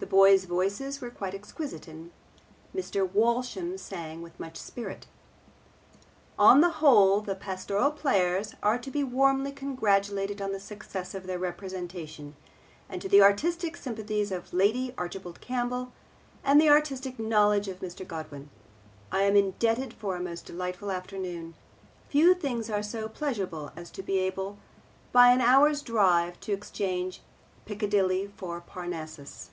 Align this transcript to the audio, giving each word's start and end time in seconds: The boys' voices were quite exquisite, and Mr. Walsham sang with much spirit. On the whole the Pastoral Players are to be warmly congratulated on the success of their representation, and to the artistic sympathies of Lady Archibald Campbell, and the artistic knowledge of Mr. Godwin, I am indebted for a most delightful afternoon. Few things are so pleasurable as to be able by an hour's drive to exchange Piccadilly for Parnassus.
The 0.00 0.06
boys' 0.16 0.44
voices 0.44 1.00
were 1.02 1.10
quite 1.10 1.34
exquisite, 1.34 1.88
and 1.88 2.12
Mr. 2.74 3.06
Walsham 3.12 3.76
sang 3.76 4.22
with 4.22 4.38
much 4.40 4.56
spirit. 4.56 5.06
On 6.38 6.60
the 6.60 6.70
whole 6.78 7.20
the 7.20 7.34
Pastoral 7.34 7.90
Players 7.90 8.54
are 8.62 8.78
to 8.78 8.90
be 8.92 9.02
warmly 9.04 9.50
congratulated 9.50 10.40
on 10.40 10.52
the 10.52 10.60
success 10.60 11.14
of 11.16 11.26
their 11.26 11.38
representation, 11.40 12.36
and 12.88 13.02
to 13.02 13.08
the 13.08 13.20
artistic 13.20 13.76
sympathies 13.76 14.30
of 14.30 14.52
Lady 14.54 14.94
Archibald 14.96 15.40
Campbell, 15.40 15.92
and 16.44 16.60
the 16.60 16.70
artistic 16.70 17.18
knowledge 17.18 17.66
of 17.66 17.80
Mr. 17.80 18.06
Godwin, 18.06 18.50
I 19.10 19.22
am 19.24 19.34
indebted 19.36 19.92
for 19.92 20.14
a 20.14 20.20
most 20.20 20.46
delightful 20.46 20.92
afternoon. 20.92 21.54
Few 22.08 22.34
things 22.34 22.70
are 22.70 22.84
so 22.84 23.08
pleasurable 23.08 23.72
as 23.76 23.90
to 23.90 24.02
be 24.04 24.18
able 24.20 24.58
by 25.12 25.32
an 25.32 25.40
hour's 25.40 25.82
drive 25.82 26.38
to 26.42 26.52
exchange 26.52 27.20
Piccadilly 27.66 28.30
for 28.36 28.60
Parnassus. 28.60 29.50